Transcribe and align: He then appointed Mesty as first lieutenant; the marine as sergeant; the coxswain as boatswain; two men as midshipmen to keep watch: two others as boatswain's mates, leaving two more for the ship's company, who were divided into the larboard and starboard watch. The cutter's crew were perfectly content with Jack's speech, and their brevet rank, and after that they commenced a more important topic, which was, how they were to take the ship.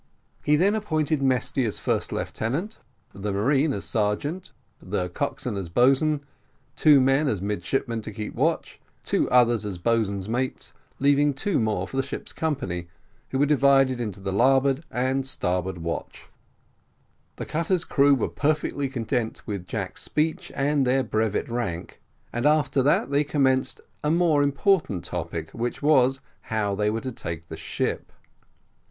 He 0.41 0.55
then 0.55 0.73
appointed 0.73 1.21
Mesty 1.21 1.63
as 1.63 1.77
first 1.77 2.11
lieutenant; 2.11 2.79
the 3.13 3.31
marine 3.31 3.71
as 3.71 3.85
sergeant; 3.85 4.51
the 4.81 5.09
coxswain 5.09 5.55
as 5.57 5.69
boatswain; 5.69 6.21
two 6.75 6.99
men 6.99 7.27
as 7.27 7.39
midshipmen 7.39 8.01
to 8.01 8.11
keep 8.11 8.33
watch: 8.33 8.81
two 9.03 9.29
others 9.29 9.63
as 9.63 9.77
boatswain's 9.77 10.27
mates, 10.27 10.73
leaving 10.97 11.35
two 11.35 11.59
more 11.59 11.87
for 11.87 11.97
the 11.97 12.01
ship's 12.01 12.33
company, 12.33 12.87
who 13.29 13.37
were 13.37 13.45
divided 13.45 14.01
into 14.01 14.19
the 14.19 14.31
larboard 14.33 14.83
and 14.89 15.27
starboard 15.27 15.77
watch. 15.77 16.25
The 17.35 17.45
cutter's 17.45 17.83
crew 17.83 18.15
were 18.15 18.27
perfectly 18.27 18.89
content 18.89 19.45
with 19.45 19.67
Jack's 19.67 20.01
speech, 20.01 20.51
and 20.55 20.83
their 20.83 21.03
brevet 21.03 21.47
rank, 21.47 22.01
and 22.33 22.47
after 22.47 22.81
that 22.81 23.11
they 23.11 23.23
commenced 23.23 23.81
a 24.03 24.09
more 24.09 24.41
important 24.41 25.03
topic, 25.05 25.51
which 25.51 25.83
was, 25.83 26.21
how 26.49 26.73
they 26.73 26.89
were 26.89 27.01
to 27.01 27.11
take 27.11 27.49
the 27.49 27.55
ship. 27.75 28.11